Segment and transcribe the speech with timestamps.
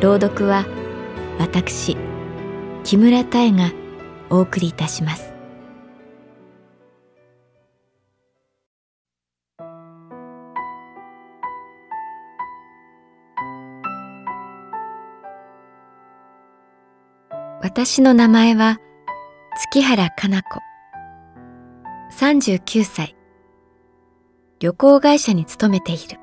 [0.00, 0.64] 朗読は
[1.38, 1.94] 私
[2.84, 3.70] 木村多江が
[4.30, 5.34] お送りいたします。
[17.62, 18.78] 私の名前は
[19.54, 20.60] 月原かな子。
[22.18, 23.16] 39歳。
[24.60, 26.19] 旅行会社に勤めている。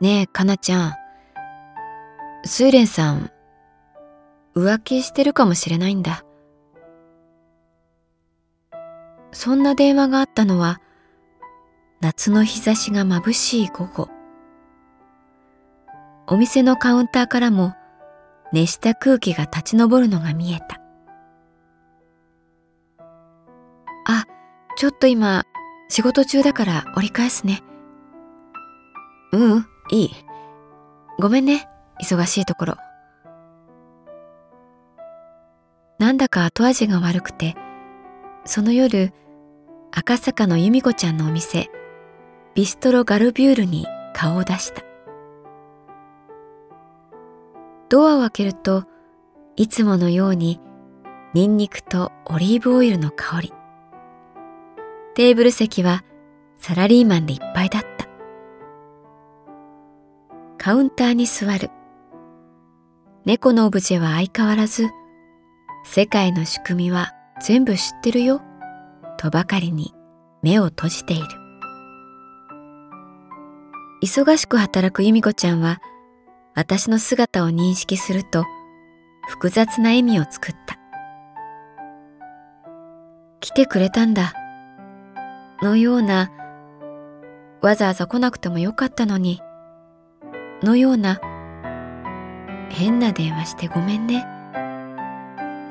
[0.00, 0.94] ねえかなちゃん。
[2.44, 3.32] 睡蓮さん
[4.54, 6.24] 浮気してるかもしれないんだ。
[9.32, 10.80] そんな電話があったのは
[12.00, 14.08] 夏の日差しが眩しい午後。
[16.28, 17.74] お店のカウンターからも
[18.52, 20.80] 熱した空気が立ち上るのが見えた。
[24.06, 24.24] あ
[24.76, 25.44] ちょっと今
[25.88, 27.62] 仕事中だから折り返すね。
[29.32, 29.66] ううん。
[29.90, 30.14] いい。
[31.18, 31.68] ごめんね。
[32.00, 32.76] 忙しいところ。
[35.98, 37.56] なんだか後味が悪くて
[38.44, 39.12] その夜
[39.90, 41.70] 赤坂の由美子ちゃんのお店
[42.54, 44.82] ビストロガルビュールに顔を出した。
[47.88, 48.84] ドアを開けると
[49.56, 50.60] いつものように
[51.34, 53.52] ニンニクとオリーブオイルの香り。
[55.14, 56.04] テーブル席は
[56.56, 57.87] サラリーマンでいっぱいだった。
[60.68, 61.70] カウンターに座る。
[63.24, 64.90] 猫のオブジェは相変わらず
[65.86, 68.42] 世界の仕組みは全部知ってるよ
[69.16, 69.94] とばかりに
[70.42, 71.24] 目を閉じている。
[74.04, 75.80] 忙しく働く由美子ちゃんは
[76.54, 78.44] 私の姿を認識すると
[79.26, 80.78] 複雑な笑みを作った。
[83.40, 84.34] 来てくれたんだ
[85.62, 86.30] のような
[87.62, 89.40] わざわざ来なくてもよかったのに
[90.62, 91.20] のような
[92.70, 94.26] 変な電話してごめんね。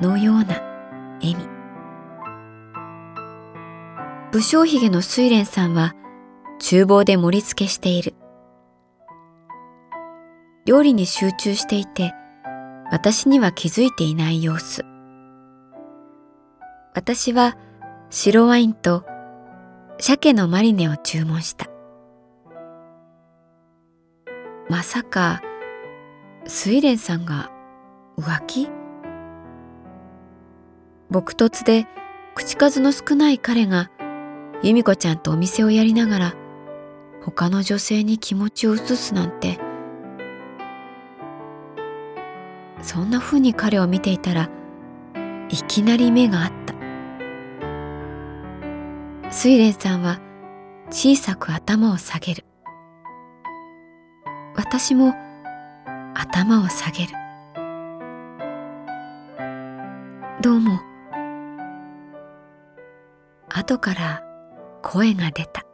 [0.00, 0.60] のような
[1.20, 1.48] 笑み。
[4.32, 5.94] 武将髭の睡蓮さんは
[6.58, 8.14] 厨房で盛り付けしている。
[10.64, 12.12] 料理に集中していて
[12.90, 14.84] 私には気づいていない様子。
[16.94, 17.56] 私は
[18.10, 19.04] 白ワインと
[19.98, 21.67] 鮭のマリネを注文した。
[24.70, 25.40] まさか
[26.44, 27.50] 睡蓮さんが
[28.18, 28.68] 浮気？
[31.10, 31.86] 朴突で
[32.34, 33.90] 口数の少ない彼が
[34.62, 36.34] 由美子ちゃんとお店をやりながら
[37.22, 39.58] 他の女性に気持ちを移すなんて。
[42.80, 44.48] そんな風に彼を見ていたら
[45.48, 46.74] いきなり目があった。
[49.34, 50.20] 睡蓮さんは
[50.90, 52.44] 小さく頭を下げる。
[54.70, 55.14] 私も
[56.14, 57.14] 頭を下げる。
[60.42, 60.78] どうも。
[63.48, 64.22] 後から
[64.82, 65.64] 声が出た。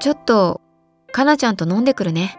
[0.00, 0.60] ちょっと
[1.12, 2.36] かなちゃんと飲んでくるね。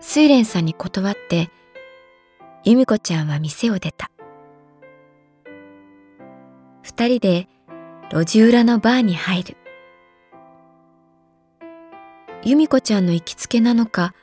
[0.00, 1.50] 睡蓮さんに断って
[2.64, 4.10] 由美子ちゃんは店を出た。
[6.98, 7.46] 二人で
[8.10, 9.56] 路地裏のバーに入る。
[12.42, 14.14] 由美子ちゃんの行きつけなのか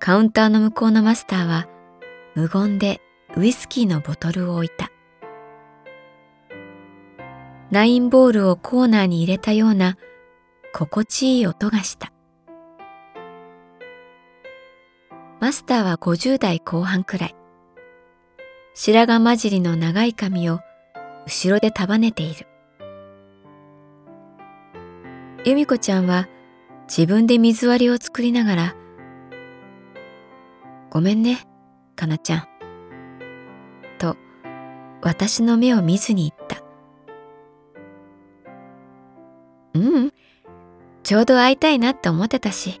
[0.00, 1.66] カウンターの向こうのマスターは
[2.34, 3.00] 無言で
[3.38, 4.90] ウイスキーのボトルを置いた。
[7.70, 9.96] ラインボールをコーナーに入れたような
[10.74, 12.12] 心地いい音がした。
[15.40, 17.36] マスターは50代後半くらい。
[18.74, 20.60] 白髪混じりの長い髪を
[21.26, 22.46] 後ろで束ねている。
[25.44, 26.28] 由美子ちゃんは
[26.88, 28.76] 自分で水割りを作りながら、
[30.90, 31.46] ごめんね、
[31.96, 32.48] かなちゃん。
[33.98, 34.16] と、
[35.02, 36.62] 私の目を見ずに言った。
[39.74, 40.12] うん、
[41.02, 42.80] ちょうど会いたいなって思ってたし。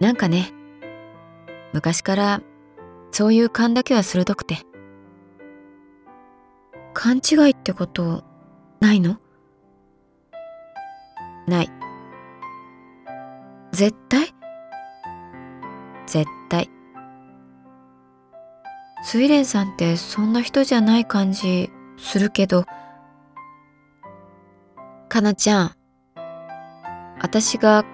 [0.00, 0.52] なんかね、
[1.72, 2.42] 昔から
[3.10, 4.67] そういう勘だけは鋭くて。
[6.94, 8.24] 勘違いってこと
[8.80, 9.18] ないの？
[11.46, 11.70] ない。
[13.72, 14.34] 絶対？
[16.06, 16.70] 絶対。
[19.04, 22.64] 睡蓮さんってそんな人じゃない感じするけど、
[25.08, 25.74] かなちゃん、
[27.20, 27.84] 私が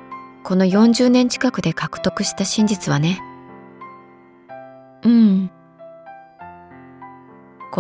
[0.43, 3.21] この40年近くで獲得した真実はね、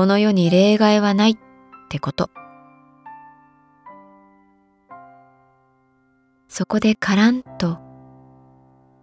[0.05, 1.35] この世に例外はないっ
[1.89, 2.29] てこと。
[6.47, 7.79] そこでカランと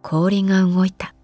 [0.04, 1.16] 氷が動いた。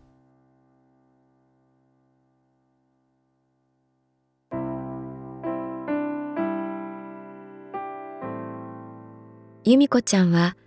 [9.63, 10.57] 由美子ちゃんは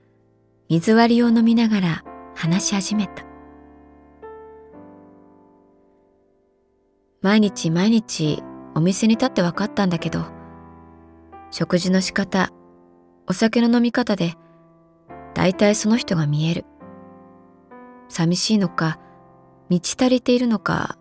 [0.69, 2.05] 水割りを飲みながら
[2.37, 3.25] 話し始めた。
[7.23, 8.45] 毎日毎日
[8.75, 10.25] お店に立って分かったんだけど、
[11.51, 12.51] 食事の仕方、
[13.27, 14.35] お酒の飲み方で、
[15.35, 16.65] 大体その人が見える。
[18.09, 18.99] 寂しいのか、
[19.69, 20.99] 満ち足りているのか、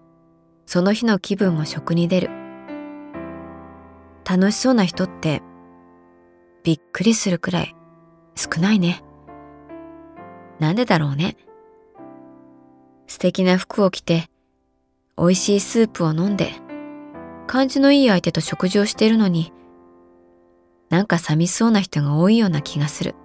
[0.65, 2.29] その日の気分も食に出る。
[4.29, 5.41] 楽しそうな人って、
[6.63, 7.75] びっくりするくらい
[8.35, 9.03] 少ないね。
[10.59, 11.35] なんでだろうね。
[13.07, 14.29] 素敵な服を着て、
[15.17, 16.51] 美味しいスープを飲んで、
[17.49, 19.51] 感じのいい相手と食事をしているのに、
[20.91, 23.15] なんか寂しそうな人が多いような気がする。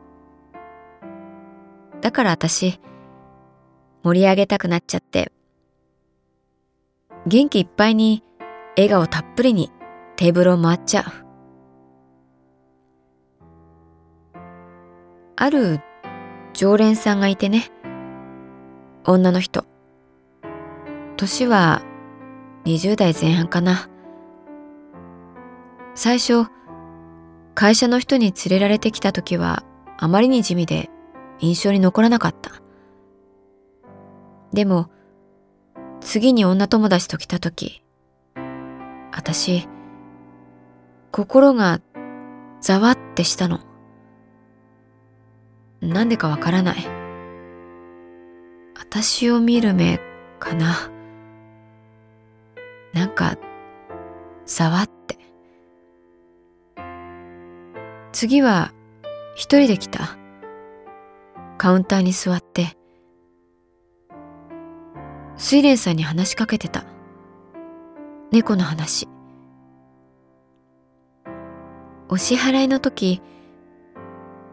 [2.00, 2.80] だから私、
[4.02, 5.30] 盛り上げたくなっちゃって、
[7.26, 8.24] 元気いっぱいに
[8.78, 9.70] 笑顔たっぷりに
[10.16, 11.04] テーブルを回っちゃう。
[15.36, 15.80] ある
[16.54, 17.70] 常連さんがいてね、
[19.04, 19.66] 女の人。
[21.18, 21.82] 年は
[22.64, 23.90] 20代前半かな。
[25.94, 26.46] 最初、
[27.54, 29.62] 会社の人に連れられてきた時は
[29.96, 30.90] あまりに地味で
[31.38, 32.50] 印象に残らなかった。
[34.52, 34.90] でも、
[36.00, 37.82] 次に女友達と来た時、
[39.12, 39.68] 私、
[41.12, 41.80] 心が
[42.60, 43.60] ざわってしたの。
[45.80, 46.78] なんでかわからない。
[48.76, 50.00] 私を見る目
[50.40, 50.90] かな。
[52.92, 53.36] なんか、
[54.46, 54.93] ざわって
[58.14, 58.72] 次は、
[59.34, 60.16] 一人で来た。
[61.58, 62.76] カウンターに座って、
[65.36, 66.84] 睡蓮さんに話しかけてた。
[68.30, 69.08] 猫の話。
[72.08, 73.20] お支払いの時、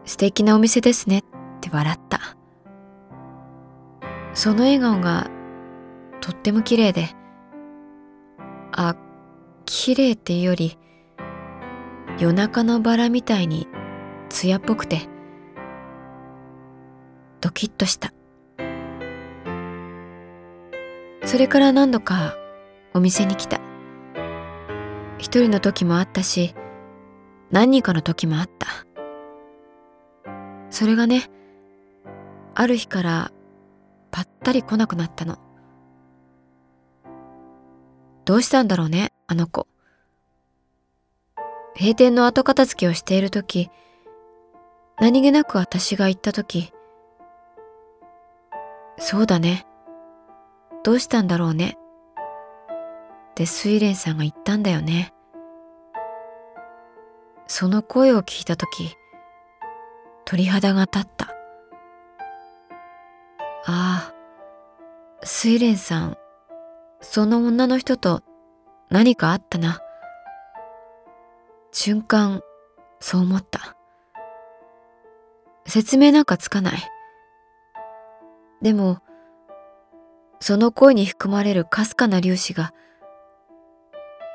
[0.06, 1.22] 素敵なお店ですねっ
[1.60, 2.18] て笑った。
[4.34, 5.30] その笑顔が
[6.20, 7.10] とっても綺麗で、
[8.72, 8.96] あ、
[9.66, 10.76] 綺麗っていうより、
[12.22, 13.66] 夜中のバラみたいに
[14.28, 15.08] 艶っぽくて、
[17.40, 18.12] ドキッとした。
[21.24, 22.36] それから何度か
[22.94, 23.60] お店に来た。
[25.18, 26.54] 一人の時もあったし、
[27.50, 28.68] 何人かの時もあった。
[30.70, 31.28] それがね、
[32.54, 33.32] ある日から
[34.12, 35.38] ぱったり来なくなったの。
[38.24, 39.66] どうしたんだろうね、あの子。
[41.78, 43.70] 閉店の後片付けをしている時、
[44.98, 46.72] 何気なく私が行った時、
[48.98, 49.66] そうだね。
[50.84, 51.76] どうしたんだろうね。
[53.30, 55.12] って睡蓮さんが言ったんだよね。
[57.46, 58.94] その声を聞いた時、
[60.24, 61.26] 鳥肌が立った。
[63.64, 64.14] ああ、
[65.22, 66.16] 睡蓮さん、
[67.00, 68.22] その女の人と
[68.90, 69.80] 何かあったな。
[71.72, 72.42] 瞬間、
[73.00, 73.76] そう思った。
[75.66, 76.78] 説明なんかつかない。
[78.60, 78.98] でも、
[80.38, 82.74] その声に含まれるかすかな粒子が、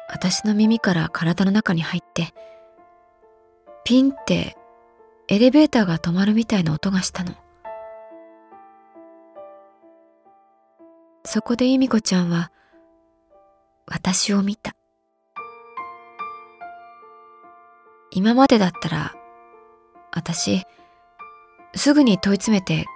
[0.10, 2.34] 私の耳から体の中に入って、
[3.84, 4.58] ピンって
[5.28, 7.34] エレベーターが止まるみたいな音がしたの。
[11.24, 12.52] そこで由美子ちゃんは
[13.86, 14.76] 私を見た
[18.18, 19.14] 今までだったら
[20.12, 20.64] 私
[21.76, 22.88] すぐに問い詰めて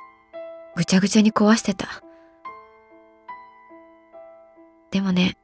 [0.75, 2.01] ぐちゃぐちゃに壊してた。
[4.90, 5.38] でもね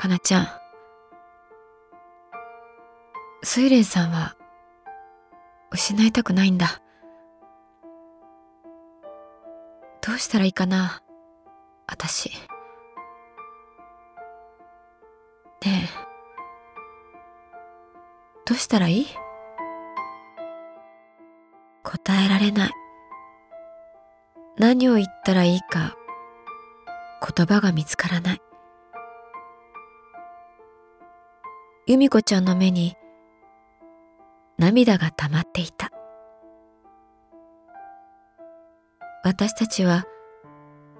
[0.00, 0.48] かなちゃん。
[3.44, 4.34] 睡蓮さんは
[5.70, 6.82] 失いたくないんだ。
[10.04, 11.00] どうしたらいいかな
[11.86, 12.30] 私。
[15.64, 16.05] ねえ
[18.66, 19.06] したらいい？
[21.84, 22.70] 答えられない。
[24.58, 25.94] 何を言ったらいいか
[27.36, 28.40] 言葉が見つからない。
[31.86, 32.96] 由美子ちゃんの目に
[34.58, 35.92] 涙が溜まっていた。
[39.22, 40.06] 私たちは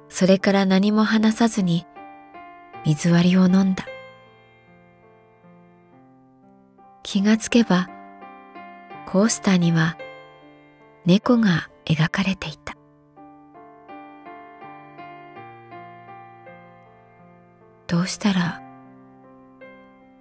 [0.08, 1.84] それから何も話さずに
[2.84, 3.84] 水割りを飲んだ。
[7.08, 7.88] 気がつけば
[9.06, 9.96] コースターには
[11.04, 12.74] 猫が描かれていた。
[17.86, 18.60] どうしたら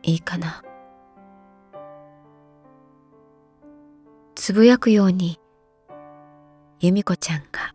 [0.03, 0.61] いいかな。
[4.35, 5.39] つぶやくように
[6.81, 7.74] 由美子ちゃんが